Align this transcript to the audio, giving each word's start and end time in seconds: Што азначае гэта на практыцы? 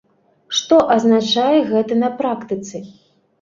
Што 0.59 0.79
азначае 0.95 1.59
гэта 1.73 1.99
на 2.05 2.09
практыцы? 2.23 2.83